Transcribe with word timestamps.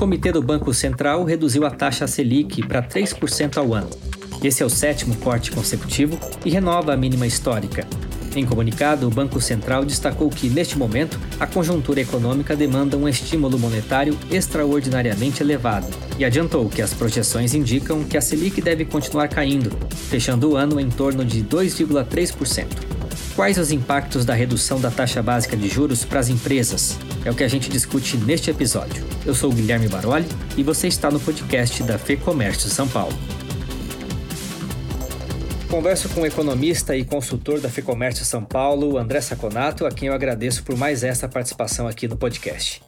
Comitê 0.00 0.32
do 0.32 0.40
Banco 0.40 0.72
Central 0.72 1.24
reduziu 1.24 1.66
a 1.66 1.70
taxa 1.70 2.06
Selic 2.06 2.66
para 2.66 2.82
3% 2.82 3.58
ao 3.58 3.74
ano. 3.74 3.90
Esse 4.42 4.62
é 4.62 4.66
o 4.66 4.70
sétimo 4.70 5.14
corte 5.16 5.50
consecutivo 5.50 6.18
e 6.42 6.48
renova 6.48 6.94
a 6.94 6.96
mínima 6.96 7.26
histórica. 7.26 7.86
Em 8.34 8.46
comunicado, 8.46 9.06
o 9.06 9.10
Banco 9.10 9.38
Central 9.42 9.84
destacou 9.84 10.30
que, 10.30 10.48
neste 10.48 10.78
momento, 10.78 11.20
a 11.38 11.46
conjuntura 11.46 12.00
econômica 12.00 12.56
demanda 12.56 12.96
um 12.96 13.06
estímulo 13.06 13.58
monetário 13.58 14.16
extraordinariamente 14.30 15.42
elevado 15.42 15.88
e 16.18 16.24
adiantou 16.24 16.66
que 16.70 16.80
as 16.80 16.94
projeções 16.94 17.52
indicam 17.52 18.02
que 18.02 18.16
a 18.16 18.22
Selic 18.22 18.62
deve 18.62 18.86
continuar 18.86 19.28
caindo, 19.28 19.70
fechando 20.08 20.52
o 20.52 20.56
ano 20.56 20.80
em 20.80 20.88
torno 20.88 21.26
de 21.26 21.42
2,3%. 21.42 22.99
Quais 23.34 23.58
os 23.58 23.70
impactos 23.70 24.24
da 24.24 24.34
redução 24.34 24.80
da 24.80 24.90
taxa 24.90 25.22
básica 25.22 25.56
de 25.56 25.68
juros 25.68 26.04
para 26.04 26.20
as 26.20 26.28
empresas? 26.28 26.98
É 27.24 27.30
o 27.30 27.34
que 27.34 27.44
a 27.44 27.48
gente 27.48 27.70
discute 27.70 28.16
neste 28.16 28.50
episódio. 28.50 29.04
Eu 29.24 29.34
sou 29.34 29.50
o 29.50 29.54
Guilherme 29.54 29.88
Baroli 29.88 30.26
e 30.58 30.62
você 30.62 30.88
está 30.88 31.10
no 31.10 31.20
podcast 31.20 31.82
da 31.84 31.96
Fê 31.96 32.16
Comércio 32.16 32.68
São 32.68 32.88
Paulo. 32.88 33.14
Converso 35.70 36.12
com 36.12 36.22
o 36.22 36.26
economista 36.26 36.96
e 36.96 37.04
consultor 37.04 37.60
da 37.60 37.68
FEComércio 37.68 38.24
São 38.24 38.44
Paulo, 38.44 38.98
André 38.98 39.20
Saconato, 39.20 39.86
a 39.86 39.90
quem 39.90 40.08
eu 40.08 40.14
agradeço 40.14 40.64
por 40.64 40.76
mais 40.76 41.04
esta 41.04 41.28
participação 41.28 41.86
aqui 41.86 42.08
no 42.08 42.16
podcast. 42.16 42.82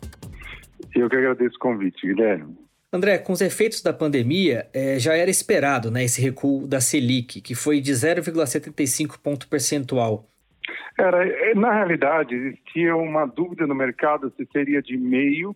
Eu 0.93 1.09
que 1.09 1.17
agradeço 1.17 1.55
o 1.55 1.59
convite, 1.61 2.05
Guilherme. 2.05 2.57
André, 2.93 3.19
com 3.19 3.33
os 3.33 3.41
efeitos 3.41 3.81
da 3.81 3.93
pandemia, 3.93 4.67
é, 4.75 4.99
já 4.99 5.15
era 5.15 5.31
esperado 5.31 5.93
né, 5.93 6.05
esse 6.05 6.21
recuo 6.21 6.67
da 6.67 6.81
Selic, 6.81 7.41
que 7.41 7.55
foi 7.55 7.81
de 7.81 7.93
0,75 7.93 9.17
ponto 9.23 9.47
percentual. 9.47 10.29
Era, 10.99 11.27
é, 11.27 11.55
na 11.55 11.73
realidade, 11.73 12.35
existia 12.35 12.97
uma 12.97 13.27
dúvida 13.27 13.67
no 13.67 13.75
mercado 13.75 14.33
se 14.37 14.47
seria 14.53 14.83
de 14.83 14.97
meio 14.97 15.55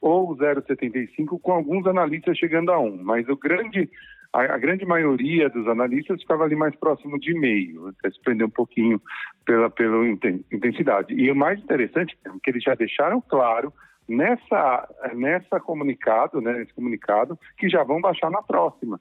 ou 0.00 0.36
0,75, 0.36 1.40
com 1.40 1.52
alguns 1.52 1.86
analistas 1.86 2.36
chegando 2.36 2.72
a 2.72 2.78
1. 2.78 3.02
Mas 3.04 3.28
o 3.28 3.36
grande 3.36 3.88
a, 4.32 4.54
a, 4.54 4.58
grande 4.58 4.84
maioria 4.86 5.48
dos 5.50 5.68
analistas 5.68 6.20
ficava 6.20 6.44
ali 6.44 6.56
mais 6.56 6.74
próximo 6.76 7.20
de 7.20 7.34
meio, 7.34 7.88
até 7.88 8.10
se 8.10 8.20
prender 8.20 8.46
um 8.46 8.50
pouquinho 8.50 9.00
pela, 9.44 9.68
pela 9.68 10.08
intensidade. 10.08 11.14
E 11.14 11.30
o 11.30 11.36
mais 11.36 11.60
interessante 11.60 12.18
é 12.24 12.30
que 12.42 12.50
eles 12.50 12.62
já 12.62 12.74
deixaram 12.74 13.20
claro 13.20 13.72
nessa, 14.08 14.88
nessa 15.14 15.60
comunicado, 15.60 16.40
né, 16.40 16.54
nesse 16.54 16.72
comunicado, 16.72 17.38
que 17.58 17.68
já 17.68 17.84
vão 17.84 18.00
baixar 18.00 18.30
na 18.30 18.42
próxima. 18.42 18.98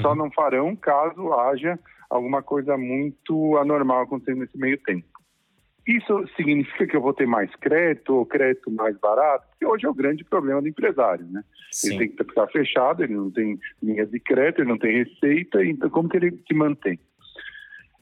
Só 0.00 0.10
uhum. 0.10 0.16
não 0.16 0.30
farão 0.30 0.74
caso 0.74 1.32
haja 1.34 1.78
alguma 2.08 2.42
coisa 2.42 2.76
muito 2.76 3.56
anormal 3.58 4.02
acontecendo 4.02 4.40
nesse 4.40 4.58
meio 4.58 4.78
tempo. 4.78 5.06
Isso 5.86 6.26
significa 6.36 6.86
que 6.86 6.94
eu 6.94 7.00
vou 7.00 7.14
ter 7.14 7.26
mais 7.26 7.50
crédito 7.56 8.14
ou 8.14 8.26
crédito 8.26 8.70
mais 8.70 8.94
barato? 8.98 9.46
Porque 9.48 9.64
hoje 9.64 9.86
é 9.86 9.88
o 9.88 9.94
grande 9.94 10.22
problema 10.22 10.60
do 10.60 10.68
empresário, 10.68 11.26
né? 11.30 11.42
Sim. 11.72 11.94
Ele 11.96 11.98
tem 11.98 12.26
que 12.26 12.30
estar 12.30 12.46
fechado, 12.48 13.02
ele 13.02 13.14
não 13.14 13.30
tem 13.30 13.58
linha 13.82 14.04
de 14.04 14.20
crédito, 14.20 14.60
ele 14.60 14.68
não 14.68 14.78
tem 14.78 15.02
receita, 15.02 15.64
então 15.64 15.88
como 15.88 16.08
que 16.10 16.18
ele 16.18 16.42
se 16.46 16.54
mantém? 16.54 17.00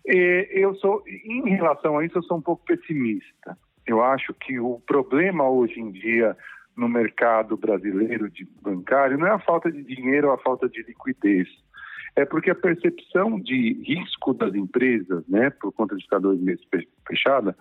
E 0.05 0.49
eu 0.51 0.75
sou, 0.77 1.03
em 1.07 1.55
relação 1.55 1.99
a 1.99 2.05
isso, 2.05 2.19
eu 2.19 2.23
sou 2.25 2.39
um 2.39 2.43
pouco 2.43 2.65
pessimista. 2.65 3.57
Eu 3.87 4.03
acho 4.03 4.35
que 4.35 4.59
o 4.59 4.81
problema 4.81 5.49
hoje 5.49 5.81
em 5.81 5.93
dia 5.93 6.37
no 6.77 6.89
mercado 6.89 7.57
brasileiro 7.57 8.29
de 8.29 8.45
bancário 8.61 9.17
não 9.17 9.29
é 9.29 9.31
a 9.31 9.39
falta 9.39 9.71
de 9.71 9.83
dinheiro 9.85 10.27
ou 10.27 10.35
a 10.35 10.39
falta 10.39 10.69
de 10.69 10.83
liquidez 10.83 11.49
é 12.17 12.25
porque 12.25 12.51
a 12.51 12.55
percepção 12.55 13.39
de 13.39 13.75
risco 13.83 14.33
das 14.33 14.55
empresas, 14.55 15.23
né, 15.29 15.51
por 15.51 15.71
conta 15.73 15.95
de 15.95 16.03
ficar 16.03 16.19
dois 16.19 16.41
meses 16.41 16.65
fechada, 17.07 17.55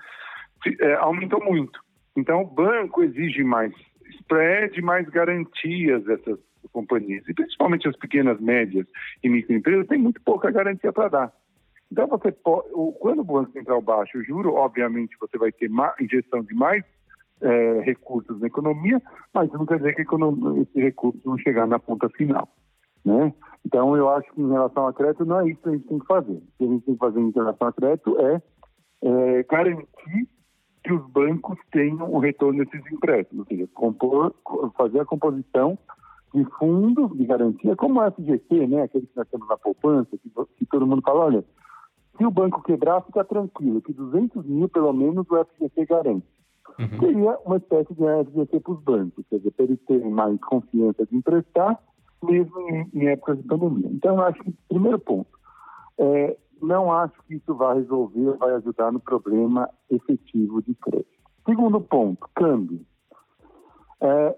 é, 0.79 0.93
aumentou 0.95 1.43
muito. 1.43 1.79
Então, 2.15 2.41
o 2.41 2.47
banco 2.47 3.03
exige 3.03 3.43
mais 3.43 3.73
spread, 4.21 4.81
mais 4.81 5.07
garantias 5.09 6.03
dessas 6.05 6.39
companhias, 6.71 7.27
e 7.27 7.33
principalmente 7.33 7.87
as 7.87 7.95
pequenas, 7.97 8.39
médias 8.39 8.87
e 9.21 9.29
microempresas 9.29 9.87
têm 9.87 9.99
muito 9.99 10.21
pouca 10.21 10.49
garantia 10.49 10.91
para 10.91 11.09
dar. 11.09 11.33
Então, 11.91 12.07
você 12.07 12.31
pode, 12.31 12.69
quando 12.99 13.19
o 13.19 13.23
Banco 13.23 13.51
Central 13.51 13.81
baixa 13.81 14.17
o 14.17 14.23
juro, 14.23 14.53
obviamente 14.53 15.15
você 15.19 15.37
vai 15.37 15.51
ter 15.51 15.69
injeção 15.99 16.41
de 16.41 16.55
mais 16.55 16.83
é, 17.41 17.81
recursos 17.81 18.39
na 18.39 18.47
economia, 18.47 19.01
mas 19.33 19.51
não 19.51 19.65
quer 19.65 19.77
dizer 19.77 19.95
que 19.95 20.01
esses 20.01 20.75
recursos 20.75 21.21
vão 21.23 21.37
chegar 21.37 21.67
na 21.67 21.77
ponta 21.77 22.09
final. 22.09 22.49
Né? 23.03 23.33
Então, 23.65 23.97
eu 23.97 24.09
acho 24.09 24.31
que 24.31 24.41
em 24.41 24.49
relação 24.49 24.87
a 24.87 24.93
crédito, 24.93 25.25
não 25.25 25.39
é 25.39 25.49
isso 25.49 25.61
que 25.61 25.69
a 25.69 25.71
gente 25.71 25.87
tem 25.87 25.99
que 25.99 26.05
fazer. 26.05 26.33
O 26.33 26.43
que 26.57 26.63
a 26.63 26.67
gente 26.67 26.85
tem 26.85 26.93
que 26.93 26.99
fazer 26.99 27.19
em 27.19 27.31
relação 27.31 27.67
a 27.67 27.73
crédito 27.73 28.19
é, 28.19 28.41
é 29.01 29.43
garantir 29.43 30.29
que 30.83 30.93
os 30.93 31.09
bancos 31.09 31.57
tenham 31.71 32.13
o 32.13 32.19
retorno 32.19 32.63
desses 32.63 32.91
empréstimos, 32.91 33.39
ou 33.39 33.45
seja, 33.47 33.67
compor, 33.73 34.35
fazer 34.77 34.99
a 34.99 35.05
composição 35.05 35.77
de 36.31 36.45
fundos 36.59 37.17
de 37.17 37.25
garantia, 37.25 37.75
como 37.75 37.99
o 37.99 38.11
FGC, 38.11 38.67
né, 38.67 38.83
aquele 38.83 39.07
que 39.07 39.17
nós 39.17 39.27
temos 39.29 39.47
na 39.47 39.57
poupança, 39.57 40.15
que, 40.17 40.29
que 40.57 40.65
todo 40.67 40.85
mundo 40.85 41.01
fala, 41.01 41.25
olha, 41.25 41.45
se 42.17 42.25
o 42.25 42.29
banco 42.29 42.61
quebrar, 42.61 43.01
fica 43.01 43.23
tranquilo, 43.23 43.81
que 43.81 43.93
200 43.93 44.45
mil, 44.45 44.69
pelo 44.69 44.93
menos, 44.93 45.25
o 45.29 45.45
FGC 45.45 45.85
garante. 45.87 46.27
Uhum. 46.77 46.99
Seria 46.99 47.39
uma 47.45 47.57
espécie 47.57 47.93
de 47.93 48.03
FGC 48.25 48.59
para 48.59 48.73
os 48.73 48.83
bancos, 48.83 49.25
quer 49.29 49.37
dizer, 49.37 49.51
para 49.51 49.65
eles 49.65 49.79
terem 49.87 50.11
mais 50.11 50.39
confiança 50.41 51.05
de 51.05 51.15
emprestar 51.15 51.79
mesmo 52.23 52.59
em, 52.69 52.89
em 52.93 53.07
épocas 53.07 53.37
de 53.37 53.43
pandemia. 53.43 53.89
Então, 53.91 54.15
eu 54.15 54.23
acho 54.23 54.43
que, 54.43 54.53
primeiro 54.67 54.99
ponto, 54.99 55.29
é, 55.97 56.37
não 56.61 56.91
acho 56.91 57.13
que 57.27 57.35
isso 57.35 57.53
vai 57.55 57.75
resolver, 57.75 58.37
vai 58.37 58.53
ajudar 58.55 58.91
no 58.91 58.99
problema 58.99 59.69
efetivo 59.89 60.61
de 60.61 60.73
crédito. 60.75 61.15
Segundo 61.45 61.79
ponto, 61.81 62.27
câmbio. 62.35 62.81
É, 64.01 64.35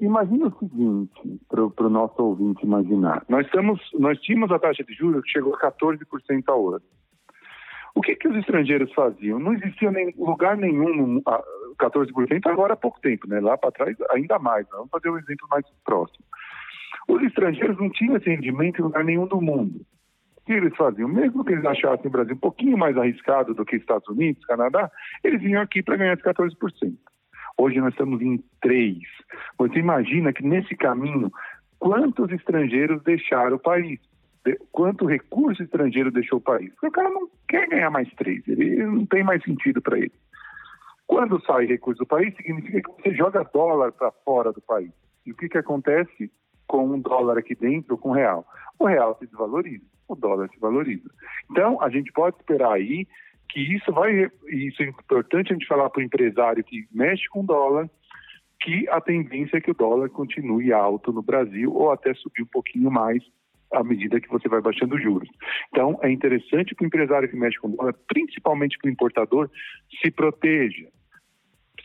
imagina 0.00 0.48
o 0.48 0.58
seguinte, 0.58 1.40
para 1.48 1.86
o 1.86 1.90
nosso 1.90 2.20
ouvinte 2.22 2.64
imaginar. 2.64 3.24
Nós, 3.28 3.46
estamos, 3.46 3.80
nós 3.94 4.18
tínhamos 4.20 4.50
a 4.50 4.58
taxa 4.58 4.84
de 4.84 4.92
juros 4.94 5.22
que 5.24 5.30
chegou 5.30 5.54
a 5.54 5.72
14% 5.72 6.42
ao 6.48 6.70
ano. 6.70 6.84
O 7.94 8.00
que, 8.00 8.14
que 8.14 8.28
os 8.28 8.36
estrangeiros 8.36 8.92
faziam? 8.92 9.38
Não 9.38 9.54
existia 9.54 9.90
nem, 9.90 10.14
lugar 10.16 10.56
nenhum, 10.56 11.20
14% 11.80 12.46
agora 12.46 12.74
há 12.74 12.76
pouco 12.76 13.00
tempo, 13.00 13.26
né? 13.28 13.40
lá 13.40 13.56
para 13.56 13.72
trás 13.72 13.96
ainda 14.10 14.38
mais. 14.38 14.66
Vamos 14.70 14.90
fazer 14.90 15.10
um 15.10 15.18
exemplo 15.18 15.48
mais 15.50 15.64
próximo. 15.84 16.24
Os 17.08 17.22
estrangeiros 17.22 17.78
não 17.78 17.90
tinham 17.90 18.16
esse 18.16 18.28
rendimento 18.28 18.80
em 18.80 18.84
lugar 18.84 19.02
nenhum 19.02 19.26
do 19.26 19.40
mundo. 19.40 19.80
O 20.36 20.44
que 20.44 20.52
eles 20.52 20.76
faziam? 20.76 21.08
Mesmo 21.08 21.42
que 21.44 21.52
eles 21.52 21.64
achassem 21.64 22.06
o 22.06 22.10
Brasil 22.10 22.34
um 22.34 22.38
pouquinho 22.38 22.76
mais 22.76 22.96
arriscado 22.96 23.54
do 23.54 23.64
que 23.64 23.76
Estados 23.76 24.06
Unidos, 24.08 24.44
Canadá, 24.44 24.90
eles 25.24 25.40
vinham 25.40 25.62
aqui 25.62 25.82
para 25.82 25.96
ganhar 25.96 26.12
esse 26.12 26.22
14%. 26.22 26.52
Hoje 27.56 27.80
nós 27.80 27.92
estamos 27.92 28.20
em 28.20 28.38
3%. 28.64 29.00
Você 29.58 29.78
imagina 29.78 30.32
que 30.32 30.44
nesse 30.44 30.76
caminho, 30.76 31.32
quantos 31.78 32.30
estrangeiros 32.30 33.02
deixaram 33.02 33.56
o 33.56 33.60
país? 33.60 33.98
Quanto 34.70 35.06
recurso 35.06 35.62
estrangeiro 35.62 36.10
deixou 36.10 36.38
o 36.38 36.42
país? 36.42 36.70
Porque 36.74 36.86
o 36.86 36.92
cara 36.92 37.10
não 37.10 37.28
quer 37.48 37.68
ganhar 37.68 37.90
mais 37.90 38.08
3%, 38.14 38.42
ele 38.46 38.86
não 38.86 39.04
tem 39.06 39.24
mais 39.24 39.42
sentido 39.42 39.82
para 39.82 39.98
ele. 39.98 40.12
Quando 41.06 41.42
sai 41.44 41.66
recurso 41.66 42.00
do 42.00 42.06
país, 42.06 42.34
significa 42.36 42.80
que 42.80 43.02
você 43.02 43.14
joga 43.14 43.42
dólar 43.52 43.92
para 43.92 44.12
fora 44.24 44.52
do 44.52 44.60
país. 44.60 44.92
E 45.26 45.32
o 45.32 45.34
que, 45.34 45.48
que 45.48 45.58
acontece? 45.58 46.30
Com 46.68 46.86
um 46.86 47.00
dólar 47.00 47.38
aqui 47.38 47.54
dentro 47.54 47.98
com 47.98 48.10
um 48.10 48.12
real. 48.12 48.46
O 48.78 48.86
real 48.86 49.16
se 49.18 49.26
desvaloriza, 49.26 49.84
o 50.06 50.14
dólar 50.14 50.48
se 50.50 50.60
valoriza. 50.60 51.10
Então, 51.50 51.82
a 51.82 51.88
gente 51.88 52.12
pode 52.12 52.36
esperar 52.36 52.74
aí 52.74 53.08
que 53.48 53.60
isso 53.60 53.90
vai, 53.92 54.30
isso 54.46 54.82
é 54.82 54.86
importante 54.86 55.50
a 55.50 55.54
gente 55.54 55.66
falar 55.66 55.90
para 55.90 56.00
o 56.00 56.04
empresário 56.04 56.62
que 56.62 56.86
mexe 56.92 57.26
com 57.30 57.44
dólar, 57.44 57.90
que 58.60 58.88
a 58.90 59.00
tendência 59.00 59.56
é 59.56 59.60
que 59.60 59.70
o 59.70 59.74
dólar 59.74 60.10
continue 60.10 60.72
alto 60.72 61.12
no 61.12 61.22
Brasil 61.22 61.72
ou 61.72 61.90
até 61.90 62.12
subir 62.14 62.42
um 62.42 62.46
pouquinho 62.52 62.90
mais 62.90 63.22
à 63.72 63.82
medida 63.82 64.20
que 64.20 64.28
você 64.28 64.48
vai 64.48 64.60
baixando 64.60 64.96
os 64.96 65.02
juros. 65.02 65.28
Então, 65.68 65.98
é 66.02 66.10
interessante 66.10 66.74
que 66.74 66.84
o 66.84 66.86
empresário 66.86 67.28
que 67.28 67.36
mexe 67.36 67.58
com 67.58 67.70
dólar, 67.70 67.94
principalmente 68.06 68.78
para 68.78 68.88
o 68.88 68.92
importador, 68.92 69.50
se 70.00 70.10
proteja. 70.10 70.88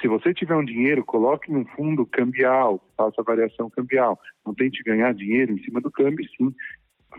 Se 0.03 0.07
você 0.09 0.33
tiver 0.33 0.57
um 0.57 0.65
dinheiro, 0.65 1.05
coloque 1.05 1.49
em 1.49 1.55
um 1.55 1.65
fundo 1.65 2.05
cambial, 2.05 2.85
faça 2.97 3.23
variação 3.23 3.69
cambial. 3.69 4.19
Não 4.45 4.53
tente 4.53 4.83
ganhar 4.83 5.13
dinheiro 5.13 5.53
em 5.53 5.63
cima 5.63 5.79
do 5.79 5.89
câmbio, 5.89 6.27
sim, 6.35 6.53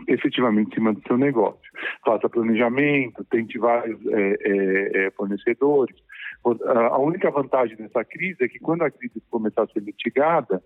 efetivamente 0.07 0.69
em 0.69 0.73
cima 0.75 0.93
do 0.93 1.01
seu 1.07 1.17
negócio. 1.17 1.59
Faça 2.05 2.29
planejamento, 2.29 3.25
tente 3.25 3.57
vários 3.57 3.99
é, 4.05 4.37
é, 4.39 5.07
é 5.07 5.11
fornecedores. 5.17 5.95
A 6.45 6.99
única 6.99 7.31
vantagem 7.31 7.75
dessa 7.75 8.05
crise 8.05 8.43
é 8.43 8.47
que 8.47 8.59
quando 8.59 8.83
a 8.83 8.91
crise 8.91 9.19
começar 9.31 9.63
a 9.63 9.67
ser 9.67 9.81
mitigada, 9.81 10.61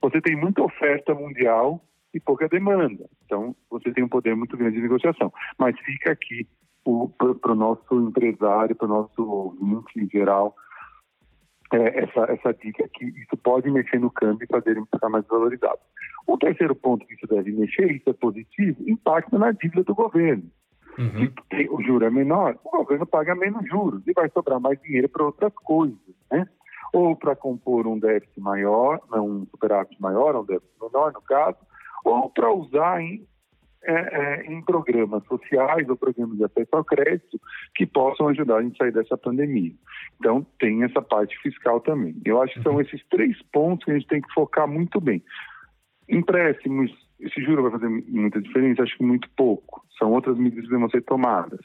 você 0.00 0.20
tem 0.20 0.36
muita 0.36 0.62
oferta 0.62 1.12
mundial 1.12 1.84
e 2.14 2.20
pouca 2.20 2.48
demanda. 2.48 3.04
Então, 3.24 3.56
você 3.68 3.90
tem 3.90 4.04
um 4.04 4.08
poder 4.08 4.36
muito 4.36 4.56
grande 4.56 4.76
de 4.76 4.82
negociação. 4.82 5.32
Mas 5.58 5.76
fica 5.80 6.12
aqui 6.12 6.46
para 7.40 7.52
o 7.52 7.56
nosso 7.56 8.00
empresário, 8.00 8.76
para 8.76 8.86
o 8.86 8.88
nosso 8.88 9.28
ouvinte 9.28 9.98
em 9.98 10.08
geral, 10.08 10.54
é, 11.72 12.04
essa, 12.04 12.32
essa 12.32 12.54
dica 12.54 12.88
que 12.92 13.04
isso 13.04 13.36
pode 13.42 13.70
mexer 13.70 13.98
no 13.98 14.10
câmbio 14.10 14.44
e 14.44 14.52
fazer 14.52 14.70
ele 14.70 14.84
ficar 14.92 15.08
mais 15.08 15.26
valorizado. 15.26 15.78
O 16.26 16.38
terceiro 16.38 16.74
ponto 16.74 17.06
que 17.06 17.14
isso 17.14 17.26
deve 17.26 17.52
mexer, 17.52 17.90
isso 17.90 18.08
é 18.08 18.12
positivo, 18.12 18.82
impacta 18.88 19.38
na 19.38 19.52
dívida 19.52 19.84
do 19.84 19.94
governo. 19.94 20.44
Uhum. 20.98 21.32
Se 21.52 21.68
o 21.70 21.82
juro 21.82 22.04
é 22.04 22.10
menor, 22.10 22.56
o 22.64 22.70
governo 22.70 23.04
paga 23.04 23.34
menos 23.34 23.68
juros 23.68 24.06
e 24.06 24.12
vai 24.12 24.28
sobrar 24.30 24.60
mais 24.60 24.80
dinheiro 24.80 25.08
para 25.08 25.24
outras 25.24 25.52
coisas. 25.54 25.98
Né? 26.30 26.48
ou 26.94 27.16
para 27.16 27.34
compor 27.34 27.88
um 27.88 27.98
déficit 27.98 28.40
maior, 28.40 29.00
não 29.10 29.28
um 29.28 29.46
superávit 29.46 30.00
maior, 30.00 30.36
um 30.36 30.44
déficit 30.44 30.80
menor 30.80 31.12
no 31.12 31.20
caso, 31.22 31.58
ou 32.04 32.30
para 32.30 32.52
usar 32.52 33.02
em, 33.02 33.26
é, 33.86 33.92
é, 33.92 34.52
em 34.52 34.62
programas 34.62 35.24
sociais 35.26 35.88
ou 35.88 35.96
programas 35.96 36.36
de 36.36 36.44
acesso 36.44 36.68
ao 36.72 36.84
crédito 36.84 37.40
que 37.74 37.86
possam 37.86 38.28
ajudar 38.28 38.56
a 38.56 38.62
gente 38.62 38.74
a 38.74 38.84
sair 38.84 38.92
dessa 38.92 39.16
pandemia. 39.16 39.72
Então, 40.18 40.46
tem 40.58 40.82
essa 40.82 41.02
parte 41.02 41.38
fiscal 41.40 41.80
também. 41.80 42.16
Eu 42.24 42.40
acho 42.40 42.54
que 42.54 42.62
são 42.62 42.74
uhum. 42.74 42.80
esses 42.80 43.02
três 43.08 43.40
pontos 43.52 43.84
que 43.84 43.90
a 43.90 43.94
gente 43.94 44.08
tem 44.08 44.20
que 44.20 44.32
focar 44.32 44.66
muito 44.66 45.00
bem. 45.00 45.22
Empréstimos, 46.08 46.90
esse 47.20 47.42
juro 47.42 47.62
vai 47.62 47.72
fazer 47.72 47.88
muita 47.88 48.40
diferença? 48.40 48.82
Acho 48.82 48.96
que 48.96 49.04
muito 49.04 49.28
pouco. 49.36 49.84
São 49.98 50.12
outras 50.12 50.36
medidas 50.38 50.68
que 50.68 50.76
vão 50.76 50.90
ser 50.90 51.02
tomadas. 51.02 51.60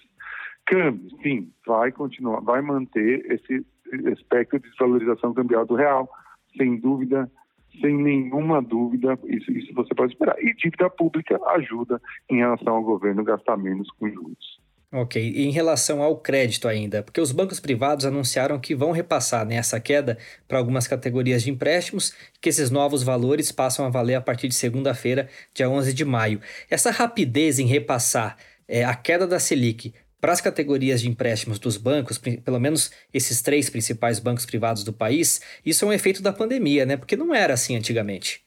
Câmbio, 0.66 1.10
sim, 1.24 1.52
vai 1.66 1.92
continuar, 1.92 2.42
vai 2.42 2.62
manter 2.62 3.26
esse 3.32 3.66
aspecto 4.12 4.60
de 4.60 4.70
desvalorização 4.70 5.34
cambial 5.34 5.66
do 5.66 5.76
real, 5.76 6.08
sem 6.56 6.80
dúvida, 6.80 7.30
sem 7.80 7.98
nenhuma 7.98 8.62
dúvida, 8.62 9.18
isso, 9.26 9.52
isso 9.52 9.74
você 9.74 9.94
pode 9.96 10.14
esperar. 10.14 10.36
E 10.40 10.54
dívida 10.56 10.90
pública 10.90 11.40
ajuda 11.48 12.02
em 12.30 12.38
relação 12.38 12.76
ao 12.76 12.84
governo 12.84 13.24
gastar 13.24 13.58
menos 13.58 13.90
com 13.92 14.10
juros. 14.10 14.60
Ok, 14.92 15.22
e 15.22 15.46
em 15.46 15.52
relação 15.52 16.02
ao 16.02 16.18
crédito 16.18 16.68
ainda, 16.68 17.04
porque 17.04 17.22
os 17.22 17.32
bancos 17.32 17.60
privados 17.60 18.08
anunciaram 18.08 18.60
que 18.60 18.74
vão 18.74 18.92
repassar 18.92 19.46
nessa 19.46 19.76
né, 19.76 19.82
queda 19.84 20.18
para 20.48 20.58
algumas 20.58 20.88
categorias 20.88 21.44
de 21.44 21.52
empréstimos, 21.52 22.12
que 22.42 22.50
esses 22.50 22.72
novos 22.72 23.04
valores 23.04 23.52
passam 23.52 23.86
a 23.86 23.90
valer 23.90 24.16
a 24.16 24.22
partir 24.22 24.48
de 24.48 24.56
segunda-feira, 24.56 25.30
dia 25.54 25.70
11 25.70 25.94
de 25.94 26.04
maio. 26.04 26.42
Essa 26.72 26.90
rapidez 26.90 27.60
em 27.60 27.68
repassar 27.68 28.36
é, 28.68 28.84
a 28.84 28.96
queda 28.96 29.28
da 29.28 29.40
Selic 29.40 29.94
para 30.20 30.34
as 30.34 30.42
categorias 30.42 31.02
de 31.02 31.10
empréstimos 31.10 31.60
dos 31.60 31.78
bancos, 31.78 32.18
pelo 32.18 32.60
menos 32.60 32.92
esses 33.14 33.42
três 33.42 33.70
principais 33.70 34.20
bancos 34.20 34.46
privados 34.46 34.84
do 34.84 34.94
país, 34.94 35.42
isso 35.66 35.86
é 35.86 35.88
um 35.88 35.94
efeito 35.94 36.22
da 36.22 36.34
pandemia, 36.34 36.86
né? 36.86 36.98
Porque 36.98 37.16
não 37.16 37.34
era 37.34 37.54
assim 37.54 37.76
antigamente. 37.76 38.44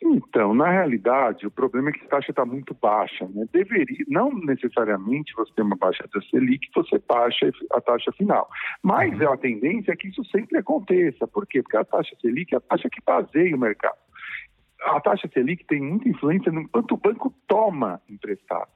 Então, 0.00 0.54
na 0.54 0.70
realidade, 0.70 1.44
o 1.44 1.50
problema 1.50 1.90
é 1.90 1.92
que 1.92 2.04
a 2.04 2.08
taxa 2.08 2.30
está 2.30 2.44
muito 2.46 2.72
baixa. 2.80 3.26
Né? 3.34 3.46
Deveria, 3.52 4.04
não 4.06 4.30
necessariamente 4.32 5.34
você 5.34 5.52
tem 5.54 5.64
uma 5.64 5.76
baixa 5.76 6.04
da 6.14 6.22
Selic, 6.22 6.68
você 6.72 7.02
baixa 7.06 7.50
a 7.72 7.80
taxa 7.80 8.12
final. 8.12 8.48
Mas 8.82 9.12
uhum. 9.14 9.22
é 9.22 9.26
a 9.26 9.36
tendência 9.36 9.92
é 9.92 9.96
que 9.96 10.08
isso 10.08 10.24
sempre 10.26 10.58
aconteça. 10.58 11.26
Por 11.26 11.46
quê? 11.46 11.62
Porque 11.62 11.76
a 11.76 11.84
taxa 11.84 12.14
Selic 12.20 12.54
é 12.54 12.58
a 12.58 12.60
taxa 12.60 12.88
que 12.88 13.02
baseia 13.04 13.56
o 13.56 13.58
mercado. 13.58 13.98
A 14.84 15.00
taxa 15.00 15.28
Selic 15.34 15.64
tem 15.64 15.80
muita 15.80 16.08
influência 16.08 16.52
no 16.52 16.68
quanto 16.68 16.94
o 16.94 16.98
banco 16.98 17.34
toma 17.48 18.00
emprestado. 18.08 18.68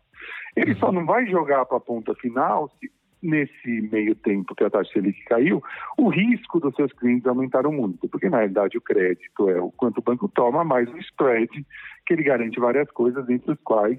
Ele 0.57 0.75
só 0.75 0.93
não 0.93 1.07
vai 1.07 1.27
jogar 1.27 1.65
para 1.65 1.79
a 1.79 1.81
ponta 1.81 2.15
final 2.15 2.71
se 2.79 2.91
nesse 3.23 3.81
meio 3.83 4.17
tempo 4.17 4.55
que 4.55 4.65
a 4.65 4.71
taxa 4.71 4.93
Selic 4.93 5.25
caiu, 5.25 5.63
o 5.97 6.09
risco 6.09 6.59
dos 6.59 6.75
seus 6.75 6.93
clientes 6.93 7.27
aumentaram 7.27 7.71
muito, 7.71 8.09
porque 8.09 8.29
na 8.29 8.39
realidade 8.39 8.77
o 8.77 8.81
crédito 8.81 9.49
é 9.49 9.61
o 9.61 9.71
quanto 9.71 9.99
o 9.99 10.03
banco 10.03 10.29
toma, 10.29 10.65
mais 10.65 10.93
o 10.93 10.99
spread, 10.99 11.65
que 12.05 12.15
ele 12.15 12.25
garante 12.25 12.59
várias 12.59 12.91
coisas, 12.91 13.29
entre 13.31 13.53
os 13.53 13.59
quais 13.63 13.99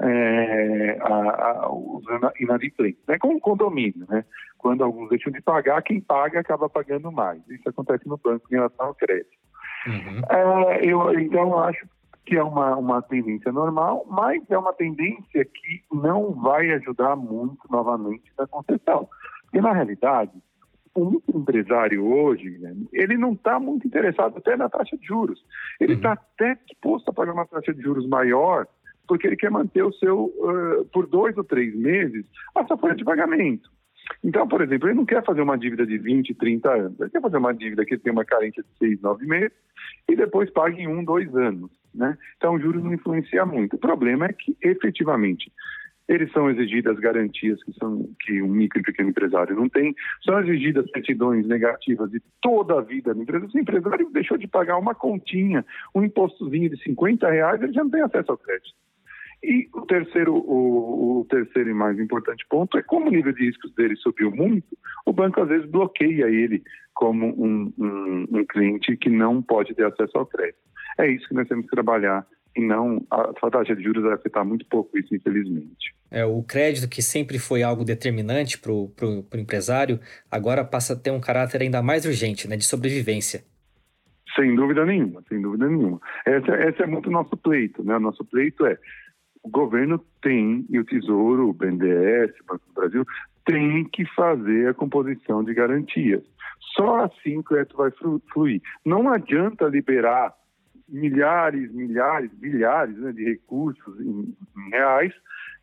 é, 0.00 0.98
a, 1.02 1.64
a, 1.64 1.70
os 1.70 2.02
inadimplentes, 2.40 3.02
né? 3.06 3.18
como 3.18 3.34
um 3.34 3.40
condomínio, 3.40 4.06
né? 4.08 4.24
Quando 4.56 4.82
alguns 4.82 5.10
deixam 5.10 5.32
de 5.32 5.42
pagar, 5.42 5.82
quem 5.82 6.00
paga 6.00 6.40
acaba 6.40 6.70
pagando 6.70 7.12
mais. 7.12 7.40
Isso 7.48 7.68
acontece 7.68 8.08
no 8.08 8.16
banco 8.16 8.46
em 8.50 8.54
relação 8.54 8.86
ao 8.86 8.94
crédito. 8.94 9.36
Uhum. 9.86 10.22
É, 10.30 10.86
eu, 10.86 11.20
então, 11.20 11.58
acho 11.58 11.84
que 12.24 12.36
é 12.36 12.42
uma, 12.42 12.76
uma 12.76 13.02
tendência 13.02 13.50
normal, 13.50 14.06
mas 14.08 14.42
é 14.50 14.56
uma 14.56 14.72
tendência 14.72 15.44
que 15.44 15.82
não 15.92 16.32
vai 16.32 16.70
ajudar 16.72 17.16
muito 17.16 17.60
novamente 17.70 18.24
na 18.38 18.46
concessão. 18.46 19.08
Porque, 19.44 19.60
na 19.60 19.72
realidade, 19.72 20.32
o 20.94 21.20
empresário 21.34 22.04
hoje, 22.04 22.58
né, 22.58 22.74
ele 22.92 23.16
não 23.16 23.32
está 23.32 23.58
muito 23.58 23.86
interessado 23.86 24.36
até 24.36 24.56
na 24.56 24.68
taxa 24.68 24.96
de 24.96 25.06
juros. 25.06 25.44
Ele 25.80 25.94
está 25.94 26.10
uhum. 26.10 26.14
até 26.14 26.58
disposto 26.66 27.08
a 27.08 27.12
pagar 27.12 27.32
uma 27.32 27.46
taxa 27.46 27.72
de 27.74 27.82
juros 27.82 28.06
maior, 28.08 28.66
porque 29.08 29.26
ele 29.26 29.36
quer 29.36 29.50
manter 29.50 29.82
o 29.82 29.92
seu, 29.92 30.24
uh, 30.24 30.84
por 30.92 31.06
dois 31.06 31.36
ou 31.36 31.44
três 31.44 31.74
meses, 31.74 32.24
a 32.54 32.64
sua 32.66 32.76
folha 32.76 32.94
de 32.94 33.04
pagamento. 33.04 33.70
Então, 34.22 34.46
por 34.46 34.60
exemplo, 34.60 34.88
ele 34.88 34.96
não 34.96 35.06
quer 35.06 35.24
fazer 35.24 35.40
uma 35.40 35.56
dívida 35.56 35.86
de 35.86 35.98
20, 35.98 36.34
30 36.34 36.70
anos. 36.70 37.00
Ele 37.00 37.10
quer 37.10 37.20
fazer 37.20 37.36
uma 37.36 37.54
dívida 37.54 37.84
que 37.84 37.98
tem 37.98 38.12
uma 38.12 38.24
carência 38.24 38.62
de 38.62 38.78
6, 38.78 39.00
9 39.00 39.26
meses 39.26 39.52
e 40.08 40.16
depois 40.16 40.50
pague 40.50 40.82
em 40.82 40.88
um, 40.88 41.04
dois 41.04 41.34
anos. 41.34 41.70
Né? 41.94 42.16
Então, 42.36 42.54
os 42.54 42.62
juros 42.62 42.82
não 42.82 42.92
influencia 42.92 43.44
muito. 43.44 43.76
O 43.76 43.78
problema 43.78 44.26
é 44.26 44.32
que, 44.32 44.56
efetivamente, 44.62 45.52
eles 46.08 46.30
são 46.32 46.50
exigidas 46.50 46.98
garantias 46.98 47.62
que, 47.62 47.72
são, 47.74 48.08
que 48.20 48.42
um 48.42 48.48
micro 48.48 48.80
e 48.80 48.82
pequeno 48.82 49.10
empresário 49.10 49.54
não 49.54 49.68
tem, 49.68 49.94
são 50.24 50.38
exigidas 50.40 50.90
certidões 50.90 51.46
negativas 51.46 52.10
de 52.10 52.20
toda 52.40 52.78
a 52.78 52.80
vida 52.82 53.14
da 53.14 53.22
empresa. 53.22 53.48
Se 53.48 53.56
o 53.56 53.60
empresário 53.60 54.10
deixou 54.10 54.36
de 54.36 54.48
pagar 54.48 54.78
uma 54.78 54.94
continha, 54.94 55.64
um 55.94 56.02
impostozinho 56.02 56.70
de 56.70 56.82
50 56.82 57.30
reais, 57.30 57.62
ele 57.62 57.72
já 57.72 57.84
não 57.84 57.90
tem 57.90 58.02
acesso 58.02 58.32
ao 58.32 58.38
crédito. 58.38 58.74
E 59.42 59.68
o 59.74 59.80
terceiro, 59.82 60.34
o, 60.34 61.20
o, 61.20 61.24
terceiro 61.24 61.70
e 61.70 61.74
mais 61.74 61.98
importante 61.98 62.46
ponto 62.48 62.78
é 62.78 62.82
como 62.82 63.08
o 63.08 63.10
nível 63.10 63.32
de 63.32 63.44
riscos 63.46 63.74
dele 63.74 63.96
subiu 63.96 64.30
muito, 64.30 64.78
o 65.04 65.12
banco 65.12 65.40
às 65.40 65.48
vezes 65.48 65.68
bloqueia 65.68 66.26
ele 66.26 66.62
como 66.94 67.26
um, 67.26 67.72
um, 67.76 68.26
um 68.38 68.44
cliente 68.44 68.96
que 68.96 69.10
não 69.10 69.42
pode 69.42 69.74
ter 69.74 69.84
acesso 69.84 70.16
ao 70.16 70.26
crédito. 70.26 70.60
É 70.98 71.08
isso 71.08 71.28
que 71.28 71.34
nós 71.34 71.48
temos 71.48 71.64
que 71.64 71.70
trabalhar 71.70 72.26
e 72.56 72.60
não 72.60 73.04
a, 73.10 73.32
taxa 73.50 73.74
de 73.74 73.82
juros 73.82 74.02
vai 74.02 74.12
afetar 74.12 74.44
muito 74.44 74.66
pouco 74.66 74.98
isso, 74.98 75.14
infelizmente. 75.14 75.94
É, 76.10 76.24
o 76.24 76.42
crédito, 76.42 76.88
que 76.88 77.00
sempre 77.00 77.38
foi 77.38 77.62
algo 77.62 77.84
determinante 77.84 78.58
para 78.58 78.72
o 78.72 78.92
empresário, 79.34 79.98
agora 80.30 80.64
passa 80.64 80.92
a 80.92 80.96
ter 80.96 81.10
um 81.10 81.20
caráter 81.20 81.62
ainda 81.62 81.82
mais 81.82 82.04
urgente, 82.04 82.46
né, 82.46 82.56
de 82.56 82.64
sobrevivência. 82.64 83.42
Sem 84.36 84.54
dúvida 84.54 84.84
nenhuma, 84.84 85.22
sem 85.28 85.40
dúvida 85.40 85.66
nenhuma. 85.66 86.00
Esse, 86.26 86.82
é 86.82 86.86
muito 86.86 87.10
nosso 87.10 87.36
pleito, 87.36 87.84
né? 87.84 87.96
O 87.96 88.00
nosso 88.00 88.24
pleito 88.24 88.64
é 88.64 88.78
o 89.42 89.48
governo 89.50 90.02
tem, 90.22 90.64
e 90.70 90.78
o 90.78 90.84
Tesouro, 90.84 91.48
o 91.48 91.52
BNDES, 91.52 92.30
o 92.40 92.44
Banco 92.46 92.66
do 92.66 92.72
Brasil, 92.72 93.04
tem 93.44 93.84
que 93.84 94.06
fazer 94.14 94.68
a 94.68 94.74
composição 94.74 95.42
de 95.42 95.52
garantias. 95.52 96.22
Só 96.76 97.04
assim 97.04 97.38
o 97.38 97.42
crédito 97.42 97.76
vai 97.76 97.90
fluir. 98.32 98.62
Não 98.86 99.12
adianta 99.12 99.66
liberar 99.66 100.32
milhares, 100.92 101.72
milhares, 101.72 102.30
bilhares 102.34 102.96
né, 102.98 103.12
de 103.12 103.24
recursos 103.24 103.98
em, 103.98 104.36
em, 104.56 104.70
reais, 104.70 105.12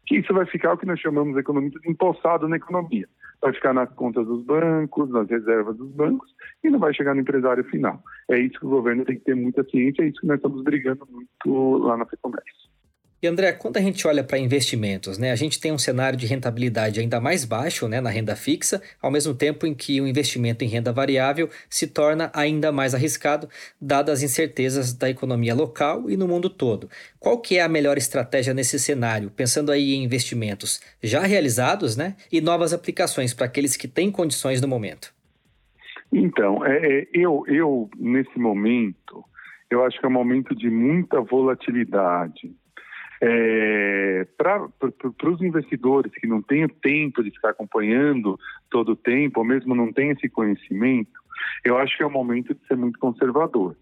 que 0.08 0.18
isso 0.18 0.34
vai 0.34 0.46
ficar 0.48 0.74
o 0.74 0.78
que 0.78 0.88
nós 0.88 1.00
chamamos 1.00 1.38
economista 1.38 1.80
de 1.80 1.90
empossado 1.90 2.48
na 2.48 2.58
economia. 2.58 3.08
Vai 3.42 3.54
ficar 3.54 3.74
nas 3.74 3.90
contas 3.94 4.26
dos 4.26 4.44
bancos, 4.44 5.10
nas 5.12 5.30
reservas 5.30 5.78
dos 5.78 5.90
bancos, 5.92 6.30
e 6.64 6.70
não 6.70 6.80
vai 6.80 6.94
chegar 6.94 7.14
no 7.14 7.22
empresário 7.22 7.64
final. 7.66 8.02
É 8.30 8.38
isso 8.40 8.60
que 8.60 8.66
o 8.66 8.70
governo 8.70 9.06
tem 9.06 9.18
que 9.18 9.24
ter 9.24 9.36
muita 9.36 9.64
ciência, 9.64 10.02
é 10.02 10.08
isso 10.08 10.20
que 10.20 10.28
nós 10.28 10.38
estamos 10.38 10.64
brigando 10.64 11.08
muito 11.10 11.78
lá 11.78 11.96
na 11.96 12.06
FEComércio. 12.06 12.69
E 13.22 13.28
André, 13.28 13.52
quando 13.52 13.76
a 13.76 13.82
gente 13.82 14.08
olha 14.08 14.24
para 14.24 14.40
investimentos, 14.40 15.18
né, 15.18 15.32
a 15.32 15.36
gente 15.36 15.60
tem 15.60 15.74
um 15.74 15.78
cenário 15.78 16.18
de 16.18 16.26
rentabilidade 16.26 17.02
ainda 17.02 17.20
mais 17.20 17.44
baixo 17.44 17.86
né, 17.86 18.00
na 18.00 18.10
renda 18.10 18.34
fixa, 18.34 18.82
ao 19.02 19.12
mesmo 19.12 19.34
tempo 19.34 19.68
em 19.68 19.74
que 19.74 20.00
o 20.00 20.08
investimento 20.08 20.64
em 20.64 20.70
renda 20.70 20.94
variável 20.94 21.50
se 21.70 21.86
torna 21.86 22.32
ainda 22.34 22.72
mais 22.72 22.96
arriscado, 22.96 23.50
dadas 23.80 24.20
as 24.20 24.24
incertezas 24.24 24.94
da 24.94 25.10
economia 25.10 25.54
local 25.54 26.10
e 26.10 26.16
no 26.16 26.30
mundo 26.30 26.50
todo. 26.50 26.90
Qual 27.20 27.38
que 27.42 27.58
é 27.58 27.62
a 27.62 27.68
melhor 27.68 27.98
estratégia 27.98 28.54
nesse 28.54 28.80
cenário, 28.80 29.30
pensando 29.30 29.70
aí 29.70 29.96
em 29.96 30.04
investimentos 30.06 30.80
já 31.04 31.20
realizados 31.20 31.98
né, 31.98 32.16
e 32.32 32.40
novas 32.40 32.72
aplicações 32.72 33.34
para 33.34 33.48
aqueles 33.48 33.76
que 33.76 33.88
têm 33.90 34.10
condições 34.10 34.62
no 34.62 34.68
momento? 34.68 35.14
Então, 36.12 36.66
é, 36.66 37.02
é 37.02 37.08
eu, 37.14 37.44
eu, 37.48 37.90
nesse 37.98 38.40
momento, 38.40 39.26
eu 39.70 39.84
acho 39.84 40.00
que 40.00 40.06
é 40.06 40.10
um 40.10 40.14
momento 40.14 40.56
de 40.56 40.70
muita 40.70 41.20
volatilidade 41.20 42.58
é, 43.22 44.28
Para 44.38 44.70
os 45.32 45.42
investidores 45.42 46.12
que 46.14 46.28
não 46.28 46.42
têm 46.42 46.66
o 46.66 46.70
tempo 46.70 47.24
de 47.24 47.32
ficar 47.32 47.50
acompanhando 47.50 48.40
todo 48.70 48.94
o 48.94 48.96
tempo, 48.96 49.40
ou 49.40 49.46
mesmo 49.46 49.76
não 49.76 49.92
têm 49.92 50.12
esse 50.12 50.30
conhecimento, 50.30 51.12
eu 51.64 51.78
acho 51.78 51.96
que 51.98 52.04
é 52.04 52.06
o 52.06 52.12
momento 52.12 52.54
de 52.54 52.66
ser 52.68 52.78
muito 52.78 53.00
conservador. 53.00 53.76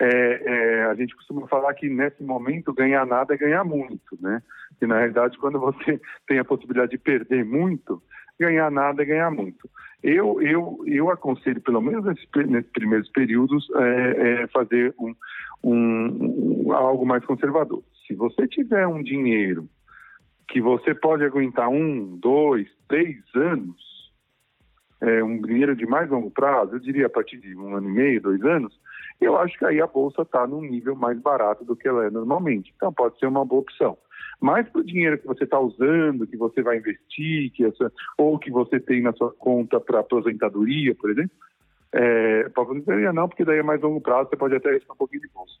É, 0.00 0.08
é, 0.08 0.84
a 0.86 0.94
gente 0.94 1.14
costuma 1.14 1.46
falar 1.46 1.72
que 1.74 1.88
nesse 1.88 2.22
momento 2.22 2.72
ganhar 2.72 3.06
nada 3.06 3.34
é 3.34 3.38
ganhar 3.38 3.64
muito, 3.64 4.18
né? 4.20 4.42
E 4.80 4.86
na 4.86 4.96
realidade, 4.96 5.38
quando 5.38 5.60
você 5.60 6.00
tem 6.26 6.38
a 6.38 6.44
possibilidade 6.44 6.90
de 6.90 6.98
perder 6.98 7.44
muito, 7.44 8.02
ganhar 8.38 8.70
nada 8.70 9.02
é 9.02 9.06
ganhar 9.06 9.30
muito. 9.30 9.68
Eu, 10.02 10.42
eu, 10.42 10.82
eu 10.86 11.10
aconselho, 11.10 11.60
pelo 11.60 11.80
menos 11.80 12.04
nesses, 12.04 12.26
nesses 12.48 12.70
primeiros 12.72 13.08
períodos, 13.10 13.68
é, 13.76 14.42
é 14.42 14.46
fazer 14.48 14.94
um, 14.98 15.14
um, 15.62 16.66
um, 16.66 16.72
algo 16.72 17.06
mais 17.06 17.24
conservador. 17.24 17.82
Se 18.06 18.14
você 18.14 18.48
tiver 18.48 18.86
um 18.86 19.02
dinheiro 19.02 19.68
que 20.48 20.60
você 20.60 20.94
pode 20.94 21.24
aguentar 21.24 21.68
um, 21.68 22.18
dois, 22.18 22.68
três 22.88 23.16
anos, 23.34 23.80
é, 25.00 25.22
um 25.22 25.40
dinheiro 25.40 25.74
de 25.76 25.86
mais 25.86 26.10
longo 26.10 26.30
prazo, 26.30 26.74
eu 26.74 26.80
diria 26.80 27.06
a 27.06 27.10
partir 27.10 27.38
de 27.38 27.56
um 27.56 27.76
ano 27.76 27.88
e 27.88 27.92
meio, 27.92 28.20
dois 28.20 28.42
anos, 28.44 28.76
eu 29.20 29.36
acho 29.36 29.56
que 29.56 29.64
aí 29.64 29.80
a 29.80 29.86
bolsa 29.86 30.22
está 30.22 30.46
num 30.46 30.62
nível 30.62 30.96
mais 30.96 31.18
barato 31.20 31.64
do 31.64 31.76
que 31.76 31.86
ela 31.86 32.06
é 32.06 32.10
normalmente. 32.10 32.72
Então 32.76 32.92
pode 32.92 33.18
ser 33.18 33.26
uma 33.26 33.44
boa 33.44 33.62
opção. 33.62 33.96
Mas 34.42 34.68
para 34.68 34.80
o 34.80 34.84
dinheiro 34.84 35.18
que 35.18 35.26
você 35.26 35.44
está 35.44 35.58
usando, 35.58 36.26
que 36.26 36.36
você 36.36 36.60
vai 36.60 36.76
investir, 36.78 37.50
que 37.52 37.64
essa, 37.64 37.90
ou 38.18 38.38
que 38.38 38.50
você 38.50 38.80
tem 38.80 39.00
na 39.00 39.12
sua 39.12 39.32
conta 39.32 39.80
para 39.80 40.00
aposentadoria, 40.00 40.94
por 40.94 41.10
exemplo, 41.10 41.36
É, 41.94 42.48
para 42.48 42.62
aposentadoria 42.62 43.12
não, 43.12 43.28
porque 43.28 43.44
daí 43.44 43.58
é 43.58 43.62
mais 43.62 43.82
longo 43.82 44.00
prazo, 44.00 44.30
você 44.30 44.36
pode 44.36 44.54
até 44.54 44.70
arriscar 44.70 44.94
um 44.94 44.98
pouquinho 44.98 45.20
de 45.20 45.28
bolsa. 45.28 45.52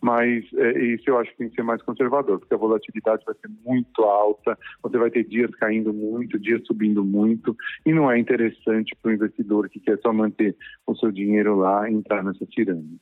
Mas 0.00 0.44
é, 0.54 0.78
isso 0.94 1.10
eu 1.10 1.18
acho 1.18 1.32
que 1.32 1.38
tem 1.38 1.48
que 1.48 1.56
ser 1.56 1.64
mais 1.64 1.82
conservador, 1.82 2.38
porque 2.38 2.54
a 2.54 2.56
volatilidade 2.56 3.24
vai 3.26 3.34
ser 3.34 3.50
muito 3.66 4.04
alta, 4.04 4.56
você 4.84 4.96
vai 4.96 5.10
ter 5.10 5.24
dias 5.24 5.50
caindo 5.56 5.92
muito, 5.92 6.38
dias 6.38 6.64
subindo 6.64 7.04
muito, 7.04 7.56
e 7.84 7.92
não 7.92 8.08
é 8.08 8.16
interessante 8.20 8.94
para 9.02 9.10
o 9.10 9.14
investidor 9.14 9.68
que 9.68 9.80
quer 9.80 9.98
só 9.98 10.12
manter 10.12 10.54
o 10.86 10.94
seu 10.94 11.10
dinheiro 11.10 11.56
lá 11.56 11.90
entrar 11.90 12.22
nessa 12.22 12.46
tirânia. 12.46 12.96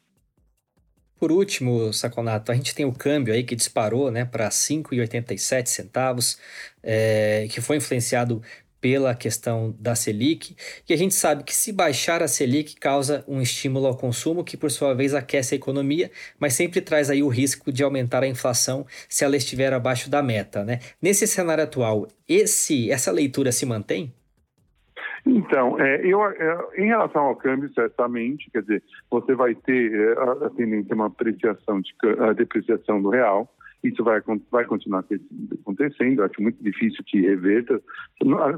Por 1.19 1.33
último, 1.33 1.93
Saconato, 1.93 2.53
a 2.53 2.55
gente 2.55 2.75
tem 2.75 2.87
o 2.87 2.93
câmbio 2.93 3.35
aí 3.35 3.43
que 3.43 3.57
disparou 3.57 4.11
né, 4.11 4.25
para 4.25 4.49
5,87 4.49 5.67
centavos, 5.67 6.39
é, 6.83 7.49
que 7.51 7.61
foi 7.61 7.77
influenciado 7.77 8.41
pela 8.81 9.15
questão 9.15 9.75
da 9.81 9.95
Selic, 9.97 10.55
e 10.89 10.93
a 10.93 10.97
gente 10.97 11.15
sabe 11.15 11.43
que 11.43 11.55
se 11.55 11.73
baixar 11.73 12.23
a 12.23 12.29
Selic 12.29 12.77
causa 12.77 13.25
um 13.27 13.43
estímulo 13.43 13.87
ao 13.87 13.97
consumo 13.97 14.45
que 14.45 14.57
por 14.57 14.71
sua 14.71 14.95
vez 14.95 15.15
aquece 15.15 15.55
a 15.55 15.57
economia, 15.57 16.11
mas 16.39 16.55
sempre 16.55 16.81
traz 16.81 17.11
aí 17.11 17.23
o 17.23 17.29
risco 17.29 17.73
de 17.73 17.83
aumentar 17.83 18.23
a 18.23 18.29
inflação 18.29 18.87
se 19.09 19.25
ela 19.25 19.37
estiver 19.37 19.73
abaixo 19.73 20.09
da 20.09 20.23
meta, 20.23 20.65
né? 20.65 20.79
Nesse 21.03 21.27
cenário 21.27 21.65
atual, 21.65 22.07
esse 22.29 22.91
essa 22.91 23.11
leitura 23.11 23.51
se 23.51 23.67
mantém? 23.67 24.13
Então, 25.27 25.79
é, 25.81 26.05
eu, 26.05 26.25
é, 26.25 26.69
em 26.77 26.87
relação 26.87 27.23
ao 27.23 27.37
câmbio, 27.37 27.73
certamente, 27.73 28.51
quer 28.51 28.63
dizer, 28.63 28.83
você 29.11 29.35
vai 29.35 29.55
ter 29.55 29.93
é, 29.93 30.13
a, 30.13 30.51
tendência 30.51 30.95
uma 30.95 31.07
apreciação 31.07 31.81
de, 31.81 31.95
a 32.21 32.33
depreciação 32.33 33.03
do 33.03 33.11
real, 33.11 33.53
isso 33.83 34.03
vai, 34.03 34.21
vai 34.51 34.65
continuar 34.65 35.05
acontecendo, 35.61 36.25
acho 36.25 36.43
muito 36.43 36.63
difícil 36.63 37.03
que 37.07 37.21
reverta, 37.21 37.81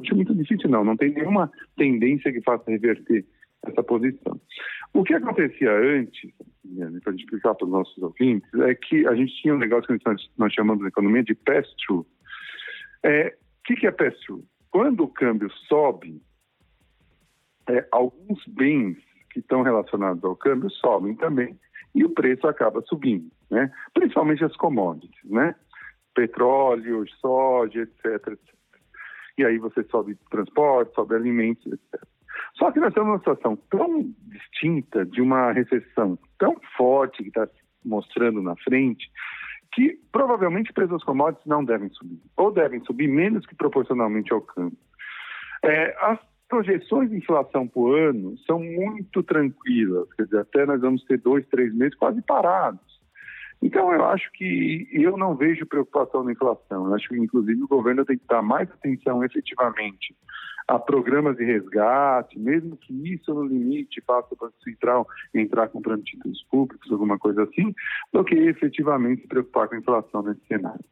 acho 0.03 0.15
muito 0.15 0.35
difícil 0.35 0.71
não, 0.71 0.83
não 0.83 0.97
tem 0.97 1.13
nenhuma 1.13 1.51
tendência 1.77 2.33
que 2.33 2.41
faça 2.41 2.71
reverter 2.71 3.25
essa 3.67 3.83
posição. 3.83 4.41
O 4.95 5.05
que 5.05 5.15
acontecia 5.15 5.71
antes, 5.73 6.31
para 7.05 7.15
explicar 7.15 7.55
para 7.55 7.67
os 7.67 7.71
nossos 7.71 8.03
ouvintes, 8.03 8.49
é 8.61 8.75
que 8.75 9.07
a 9.07 9.15
gente 9.15 9.35
tinha 9.43 9.55
um 9.55 9.59
negócio 9.59 9.87
que 9.87 10.05
nós, 10.07 10.31
nós 10.39 10.53
chamamos 10.53 10.83
na 10.83 10.89
economia 10.89 11.23
de 11.23 11.35
pass-through. 11.35 12.07
É, 13.03 13.29
o 13.29 13.63
que, 13.65 13.75
que 13.77 13.87
é 13.87 13.91
pass-through? 13.91 14.45
Quando 14.71 15.05
o 15.05 15.09
câmbio 15.09 15.51
sobe, 15.69 16.21
é, 17.71 17.87
alguns 17.91 18.45
bens 18.47 18.99
que 19.31 19.41
estão 19.41 19.63
relacionados 19.63 20.23
ao 20.25 20.37
câmbio 20.37 20.71
sobem 20.71 21.15
também 21.15 21.59
e 21.95 22.05
o 22.05 22.11
preço 22.11 22.47
acaba 22.47 22.83
subindo, 22.83 23.31
né? 23.51 23.71
Principalmente 23.95 24.45
as 24.45 24.57
commodities, 24.57 25.31
né? 25.31 25.55
Petróleo, 26.15 27.05
soja, 27.21 27.83
etc, 27.83 28.29
etc. 28.29 28.39
E 29.39 29.45
aí 29.45 29.59
você 29.59 29.83
sobe 29.85 30.17
transporte, 30.31 30.95
sobe 30.95 31.15
alimentos, 31.15 31.67
etc. 31.67 32.03
Só 32.55 32.71
que 32.71 32.81
nós 32.81 32.89
estamos 32.89 33.09
numa 33.09 33.19
situação 33.19 33.57
tão 33.71 34.13
distinta 34.27 35.05
de 35.07 35.21
uma 35.21 35.53
recessão 35.53 36.19
tão 36.39 36.57
forte 36.77 37.23
que 37.23 37.29
está 37.29 37.49
mostrando 37.85 38.43
na 38.43 38.57
frente 38.57 39.11
que 39.73 39.99
provavelmente 40.11 40.73
preços 40.73 40.93
das 40.93 41.05
commodities 41.05 41.47
não 41.47 41.65
devem 41.65 41.89
subir, 41.91 42.21
ou 42.37 42.51
devem 42.53 42.85
subir 42.85 43.09
menos 43.09 43.47
que 43.47 43.55
proporcionalmente 43.55 44.33
ao 44.33 44.41
câmbio. 44.41 44.77
É, 45.63 45.97
as 46.01 46.19
projeções 46.51 47.09
de 47.09 47.17
inflação 47.17 47.67
por 47.67 47.97
ano 47.97 48.37
são 48.47 48.59
muito 48.59 49.23
tranquilas, 49.23 50.13
quer 50.15 50.25
dizer, 50.25 50.41
até 50.41 50.67
nós 50.67 50.81
vamos 50.81 51.03
ter 51.05 51.19
dois, 51.19 51.47
três 51.47 51.73
meses 51.73 51.95
quase 51.95 52.21
parados. 52.21 52.91
Então, 53.63 53.93
eu 53.93 54.05
acho 54.07 54.31
que 54.33 54.89
eu 54.91 55.17
não 55.17 55.37
vejo 55.37 55.67
preocupação 55.67 56.25
na 56.25 56.33
inflação. 56.33 56.87
Eu 56.87 56.95
acho 56.95 57.09
que, 57.09 57.19
inclusive, 57.19 57.63
o 57.63 57.69
governo 57.69 58.07
tem 58.07 58.17
que 58.17 58.27
dar 58.27 58.43
mais 58.43 58.71
atenção 58.71 59.23
efetivamente 59.23 60.17
a 60.67 60.79
programas 60.79 61.37
de 61.37 61.45
resgate, 61.45 62.39
mesmo 62.39 62.77
que 62.77 62.93
isso 63.13 63.35
no 63.35 63.45
limite 63.45 64.01
faça 64.07 64.29
o 64.33 64.37
Banco 64.37 64.55
Central 64.65 65.07
entrar 65.35 65.69
comprando 65.69 66.05
títulos 66.05 66.43
públicos, 66.51 66.91
alguma 66.91 67.19
coisa 67.19 67.43
assim, 67.43 67.75
do 68.13 68.25
que 68.25 68.35
efetivamente 68.35 69.23
se 69.23 69.29
preocupar 69.29 69.69
com 69.69 69.75
a 69.75 69.79
inflação 69.79 70.23
nesse 70.23 70.41
cenário. 70.47 70.85